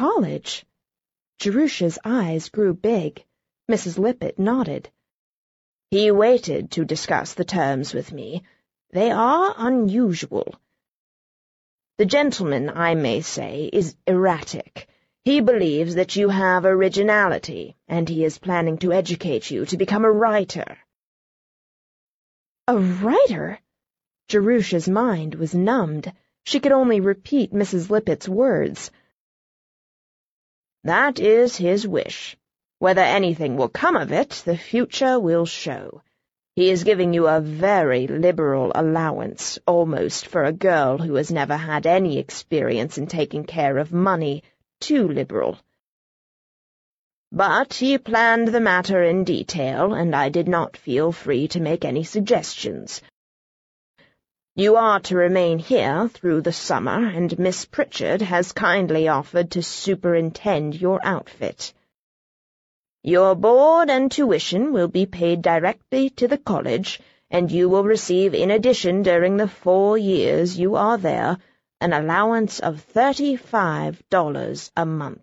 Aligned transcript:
college? 0.00 0.64
Jerusha's 1.38 1.98
eyes 2.06 2.48
grew 2.48 2.72
big. 2.72 3.22
Mrs. 3.70 3.98
Lippett 3.98 4.38
nodded. 4.38 4.88
He 5.90 6.10
waited 6.10 6.70
to 6.70 6.86
discuss 6.86 7.34
the 7.34 7.44
terms 7.44 7.92
with 7.92 8.10
me. 8.10 8.42
They 8.92 9.10
are 9.10 9.54
unusual. 9.58 10.54
The 11.98 12.06
gentleman, 12.06 12.70
I 12.70 12.94
may 12.94 13.20
say, 13.20 13.68
is 13.70 13.94
erratic. 14.06 14.88
He 15.26 15.42
believes 15.42 15.96
that 15.96 16.16
you 16.16 16.30
have 16.30 16.64
originality, 16.64 17.76
and 17.86 18.08
he 18.08 18.24
is 18.24 18.38
planning 18.38 18.78
to 18.78 18.94
educate 18.94 19.50
you 19.50 19.66
to 19.66 19.76
become 19.76 20.06
a 20.06 20.10
writer. 20.10 20.78
A 22.66 22.78
writer? 22.78 23.58
Jerusha's 24.28 24.88
mind 24.88 25.34
was 25.34 25.54
numbed. 25.54 26.10
She 26.44 26.58
could 26.58 26.72
only 26.72 27.00
repeat 27.00 27.52
Mrs. 27.52 27.90
Lippett's 27.90 28.26
words. 28.26 28.90
That 30.84 31.20
is 31.20 31.56
his 31.56 31.86
wish. 31.86 32.36
Whether 32.78 33.02
anything 33.02 33.56
will 33.56 33.68
come 33.68 33.96
of 33.96 34.12
it, 34.12 34.42
the 34.46 34.56
future 34.56 35.20
will 35.20 35.44
show. 35.44 36.02
He 36.56 36.70
is 36.70 36.84
giving 36.84 37.12
you 37.12 37.26
a 37.26 37.40
very 37.40 38.06
liberal 38.06 38.72
allowance, 38.74 39.58
almost 39.66 40.26
for 40.26 40.44
a 40.44 40.52
girl 40.52 40.98
who 40.98 41.14
has 41.14 41.30
never 41.30 41.56
had 41.56 41.86
any 41.86 42.18
experience 42.18 42.98
in 42.98 43.06
taking 43.06 43.44
care 43.44 43.78
of 43.78 43.92
money, 43.92 44.42
too 44.80 45.06
liberal. 45.06 45.58
But 47.30 47.74
he 47.74 47.96
planned 47.98 48.48
the 48.48 48.60
matter 48.60 49.04
in 49.04 49.24
detail, 49.24 49.94
and 49.94 50.16
I 50.16 50.30
did 50.30 50.48
not 50.48 50.76
feel 50.76 51.12
free 51.12 51.46
to 51.48 51.60
make 51.60 51.84
any 51.84 52.02
suggestions. 52.02 53.02
You 54.56 54.76
are 54.76 54.98
to 55.00 55.16
remain 55.16 55.60
here 55.60 56.08
through 56.08 56.40
the 56.42 56.52
summer, 56.52 57.06
and 57.06 57.38
Miss 57.38 57.64
Pritchard 57.64 58.20
has 58.20 58.52
kindly 58.52 59.06
offered 59.06 59.52
to 59.52 59.62
superintend 59.62 60.74
your 60.80 60.98
outfit. 61.04 61.72
Your 63.02 63.34
board 63.34 63.88
and 63.88 64.10
tuition 64.10 64.72
will 64.72 64.88
be 64.88 65.06
paid 65.06 65.40
directly 65.40 66.10
to 66.10 66.26
the 66.26 66.36
college, 66.36 67.00
and 67.30 67.50
you 67.50 67.68
will 67.68 67.84
receive 67.84 68.34
in 68.34 68.50
addition 68.50 69.02
during 69.02 69.36
the 69.36 69.48
four 69.48 69.96
years 69.96 70.58
you 70.58 70.74
are 70.74 70.98
there 70.98 71.38
an 71.80 71.92
allowance 71.92 72.58
of 72.58 72.80
thirty-five 72.80 74.02
dollars 74.10 74.72
a 74.76 74.84
month. 74.84 75.22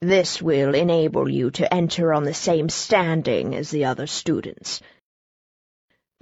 This 0.00 0.40
will 0.40 0.74
enable 0.74 1.28
you 1.28 1.50
to 1.52 1.72
enter 1.72 2.14
on 2.14 2.24
the 2.24 2.34
same 2.34 2.70
standing 2.70 3.54
as 3.54 3.70
the 3.70 3.84
other 3.84 4.06
students, 4.06 4.80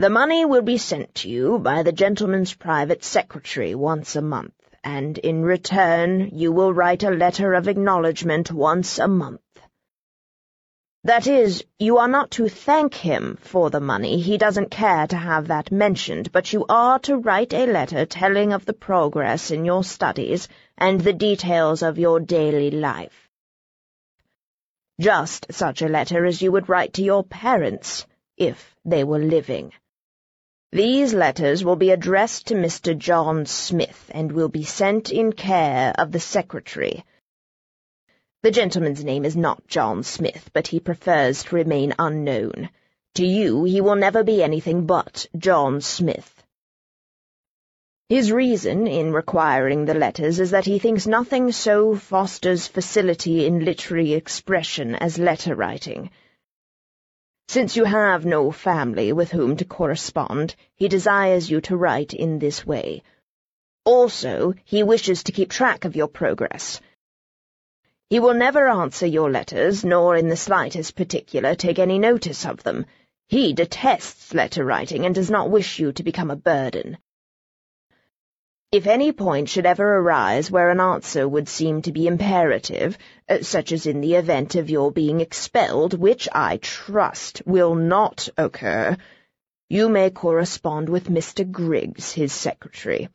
the 0.00 0.08
money 0.08 0.44
will 0.44 0.62
be 0.62 0.78
sent 0.78 1.12
to 1.12 1.28
you 1.28 1.58
by 1.58 1.82
the 1.82 1.90
gentleman's 1.90 2.54
private 2.54 3.02
secretary 3.02 3.74
once 3.74 4.14
a 4.14 4.22
month, 4.22 4.54
and 4.84 5.18
in 5.18 5.42
return 5.42 6.30
you 6.32 6.52
will 6.52 6.72
write 6.72 7.02
a 7.02 7.10
letter 7.10 7.52
of 7.52 7.66
acknowledgment 7.66 8.52
once 8.52 9.00
a 9.00 9.08
month. 9.08 9.40
That 11.02 11.26
is, 11.26 11.64
you 11.80 11.98
are 11.98 12.06
not 12.06 12.30
to 12.32 12.48
thank 12.48 12.94
him 12.94 13.38
for 13.40 13.70
the 13.70 13.80
money, 13.80 14.20
he 14.20 14.38
doesn't 14.38 14.70
care 14.70 15.08
to 15.08 15.16
have 15.16 15.48
that 15.48 15.72
mentioned, 15.72 16.30
but 16.30 16.52
you 16.52 16.64
are 16.68 17.00
to 17.00 17.16
write 17.16 17.52
a 17.52 17.66
letter 17.66 18.06
telling 18.06 18.52
of 18.52 18.66
the 18.66 18.74
progress 18.74 19.50
in 19.50 19.64
your 19.64 19.82
studies 19.82 20.46
and 20.76 21.00
the 21.00 21.12
details 21.12 21.82
of 21.82 21.98
your 21.98 22.20
daily 22.20 22.70
life. 22.70 23.28
Just 25.00 25.52
such 25.52 25.82
a 25.82 25.88
letter 25.88 26.24
as 26.24 26.40
you 26.40 26.52
would 26.52 26.68
write 26.68 26.92
to 26.92 27.02
your 27.02 27.24
parents, 27.24 28.06
if 28.36 28.76
they 28.84 29.02
were 29.02 29.18
living. 29.18 29.72
These 30.72 31.14
letters 31.14 31.64
will 31.64 31.76
be 31.76 31.90
addressed 31.90 32.48
to 32.48 32.54
Mr. 32.54 32.96
John 32.96 33.46
Smith 33.46 34.10
and 34.12 34.30
will 34.30 34.50
be 34.50 34.64
sent 34.64 35.10
in 35.10 35.32
care 35.32 35.94
of 35.96 36.12
the 36.12 36.20
secretary. 36.20 37.06
The 38.42 38.50
gentleman's 38.50 39.02
name 39.02 39.24
is 39.24 39.34
not 39.34 39.66
John 39.66 40.02
Smith, 40.02 40.50
but 40.52 40.66
he 40.66 40.78
prefers 40.78 41.44
to 41.44 41.56
remain 41.56 41.94
unknown. 41.98 42.68
To 43.14 43.24
you 43.24 43.64
he 43.64 43.80
will 43.80 43.96
never 43.96 44.22
be 44.22 44.42
anything 44.42 44.84
but 44.84 45.24
John 45.38 45.80
Smith. 45.80 46.44
His 48.10 48.30
reason 48.30 48.86
in 48.86 49.14
requiring 49.14 49.86
the 49.86 49.94
letters 49.94 50.38
is 50.38 50.50
that 50.50 50.66
he 50.66 50.78
thinks 50.78 51.06
nothing 51.06 51.50
so 51.50 51.94
fosters 51.94 52.66
facility 52.66 53.46
in 53.46 53.64
literary 53.64 54.12
expression 54.12 54.94
as 54.94 55.18
letter 55.18 55.54
writing. 55.54 56.10
Since 57.48 57.76
you 57.76 57.84
have 57.84 58.26
no 58.26 58.50
family 58.50 59.10
with 59.10 59.30
whom 59.30 59.56
to 59.56 59.64
correspond, 59.64 60.54
he 60.74 60.86
desires 60.86 61.50
you 61.50 61.62
to 61.62 61.78
write 61.78 62.12
in 62.12 62.38
this 62.38 62.66
way. 62.66 63.02
Also, 63.86 64.52
he 64.64 64.82
wishes 64.82 65.22
to 65.22 65.32
keep 65.32 65.50
track 65.50 65.86
of 65.86 65.96
your 65.96 66.08
progress. 66.08 66.78
He 68.10 68.20
will 68.20 68.34
never 68.34 68.68
answer 68.68 69.06
your 69.06 69.30
letters, 69.30 69.82
nor 69.82 70.14
in 70.14 70.28
the 70.28 70.36
slightest 70.36 70.94
particular 70.94 71.54
take 71.54 71.78
any 71.78 71.98
notice 71.98 72.44
of 72.44 72.62
them. 72.64 72.84
He 73.28 73.54
detests 73.54 74.34
letter 74.34 74.62
writing 74.62 75.06
and 75.06 75.14
does 75.14 75.30
not 75.30 75.48
wish 75.48 75.78
you 75.78 75.92
to 75.92 76.02
become 76.02 76.30
a 76.30 76.36
burden. 76.36 76.98
If 78.70 78.86
any 78.86 79.12
point 79.12 79.48
should 79.48 79.64
ever 79.64 79.96
arise 79.96 80.50
where 80.50 80.68
an 80.68 80.78
answer 80.78 81.26
would 81.26 81.48
seem 81.48 81.80
to 81.82 81.90
be 81.90 82.06
imperative, 82.06 82.98
uh, 83.26 83.40
such 83.40 83.72
as 83.72 83.86
in 83.86 84.02
the 84.02 84.16
event 84.16 84.56
of 84.56 84.68
your 84.68 84.92
being 84.92 85.22
expelled, 85.22 85.94
which 85.94 86.28
I 86.32 86.58
trust 86.58 87.40
will 87.46 87.74
not 87.74 88.28
occur, 88.36 88.98
you 89.70 89.88
may 89.88 90.10
correspond 90.10 90.90
with 90.90 91.08
Mr. 91.08 91.50
Griggs, 91.50 92.12
his 92.12 92.34
secretary. 92.34 93.08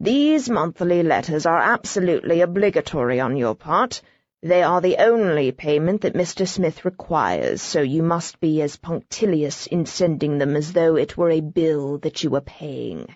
These 0.00 0.48
monthly 0.48 1.02
letters 1.02 1.44
are 1.44 1.60
absolutely 1.60 2.40
obligatory 2.40 3.20
on 3.20 3.36
your 3.36 3.54
part. 3.54 4.00
They 4.42 4.62
are 4.62 4.80
the 4.80 4.96
only 4.96 5.52
payment 5.52 6.00
that 6.00 6.14
Mr. 6.14 6.48
Smith 6.48 6.86
requires, 6.86 7.60
so 7.60 7.82
you 7.82 8.02
must 8.02 8.40
be 8.40 8.62
as 8.62 8.76
punctilious 8.76 9.66
in 9.66 9.84
sending 9.84 10.38
them 10.38 10.56
as 10.56 10.72
though 10.72 10.96
it 10.96 11.18
were 11.18 11.28
a 11.28 11.42
bill 11.42 11.98
that 11.98 12.24
you 12.24 12.30
were 12.30 12.40
paying. 12.40 13.14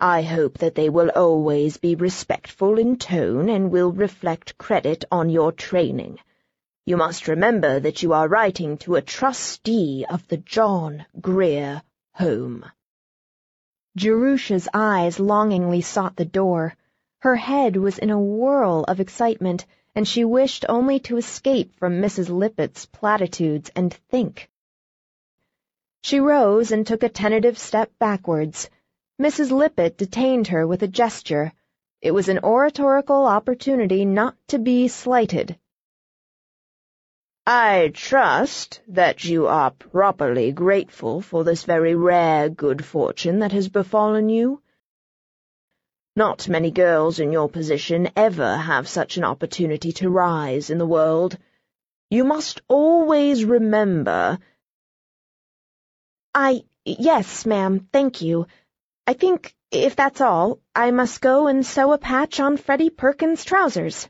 I 0.00 0.22
hope 0.22 0.58
that 0.58 0.74
they 0.74 0.88
will 0.88 1.10
always 1.10 1.76
be 1.76 1.94
respectful 1.94 2.78
in 2.78 2.96
tone 2.96 3.48
and 3.48 3.70
will 3.70 3.92
reflect 3.92 4.58
credit 4.58 5.04
on 5.10 5.30
your 5.30 5.52
training. 5.52 6.18
You 6.84 6.96
must 6.96 7.28
remember 7.28 7.80
that 7.80 8.02
you 8.02 8.12
are 8.12 8.28
writing 8.28 8.76
to 8.78 8.96
a 8.96 9.02
trustee 9.02 10.04
of 10.10 10.26
the 10.28 10.36
John 10.36 11.06
Grier 11.20 11.82
Home. 12.14 12.66
Jerusha's 13.96 14.68
eyes 14.74 15.20
longingly 15.20 15.80
sought 15.80 16.16
the 16.16 16.24
door. 16.24 16.74
Her 17.20 17.36
head 17.36 17.76
was 17.76 17.96
in 17.96 18.10
a 18.10 18.20
whirl 18.20 18.84
of 18.88 19.00
excitement, 19.00 19.64
and 19.94 20.06
she 20.06 20.24
wished 20.24 20.66
only 20.68 20.98
to 21.00 21.16
escape 21.16 21.72
from 21.78 22.02
Mrs. 22.02 22.28
Lippett's 22.28 22.86
platitudes 22.86 23.70
and 23.76 23.94
think. 24.10 24.50
She 26.02 26.18
rose 26.20 26.72
and 26.72 26.86
took 26.86 27.02
a 27.04 27.08
tentative 27.08 27.56
step 27.56 27.90
backwards, 27.98 28.68
Mrs. 29.20 29.52
Lippett 29.52 29.96
detained 29.96 30.48
her 30.48 30.66
with 30.66 30.82
a 30.82 30.88
gesture. 30.88 31.52
It 32.02 32.10
was 32.10 32.28
an 32.28 32.40
oratorical 32.40 33.26
opportunity 33.26 34.04
not 34.04 34.36
to 34.48 34.58
be 34.58 34.88
slighted. 34.88 35.56
I 37.46 37.90
trust 37.94 38.80
that 38.88 39.24
you 39.24 39.46
are 39.46 39.70
properly 39.70 40.50
grateful 40.50 41.20
for 41.20 41.44
this 41.44 41.64
very 41.64 41.94
rare 41.94 42.48
good 42.48 42.84
fortune 42.84 43.38
that 43.40 43.52
has 43.52 43.68
befallen 43.68 44.28
you. 44.30 44.62
Not 46.16 46.48
many 46.48 46.70
girls 46.70 47.20
in 47.20 47.32
your 47.32 47.48
position 47.48 48.08
ever 48.16 48.56
have 48.56 48.88
such 48.88 49.16
an 49.16 49.24
opportunity 49.24 49.92
to 49.92 50.10
rise 50.10 50.70
in 50.70 50.78
the 50.78 50.86
world. 50.86 51.36
You 52.10 52.24
must 52.24 52.62
always 52.66 53.44
remember— 53.44 54.38
I— 56.34 56.64
yes, 56.84 57.46
ma'am, 57.46 57.88
thank 57.92 58.22
you. 58.22 58.46
I 59.06 59.12
think, 59.12 59.54
if 59.70 59.94
that's 59.96 60.22
all, 60.22 60.60
I 60.74 60.90
must 60.90 61.20
go 61.20 61.46
and 61.46 61.64
sew 61.64 61.92
a 61.92 61.98
patch 61.98 62.40
on 62.40 62.56
Freddie 62.56 62.88
Perkins' 62.88 63.44
trousers. 63.44 64.08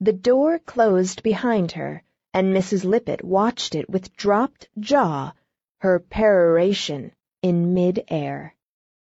The 0.00 0.12
door 0.12 0.58
closed 0.58 1.22
behind 1.22 1.72
her, 1.72 2.02
and 2.34 2.52
Mrs. 2.52 2.84
Lippett 2.84 3.22
watched 3.24 3.76
it 3.76 3.88
with 3.88 4.16
dropped 4.16 4.68
jaw, 4.80 5.32
her 5.78 6.00
peroration 6.00 7.12
in 7.42 7.74
mid-air. 7.74 8.55